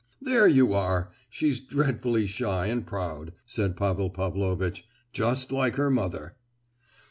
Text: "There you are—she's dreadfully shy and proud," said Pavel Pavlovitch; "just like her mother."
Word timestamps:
"There 0.19 0.47
you 0.47 0.73
are—she's 0.73 1.59
dreadfully 1.59 2.25
shy 2.25 2.65
and 2.65 2.87
proud," 2.87 3.33
said 3.45 3.77
Pavel 3.77 4.09
Pavlovitch; 4.09 4.83
"just 5.13 5.51
like 5.51 5.75
her 5.75 5.91
mother." 5.91 6.35